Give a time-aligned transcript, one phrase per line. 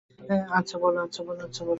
[0.51, 0.99] আচ্ছা, বলো।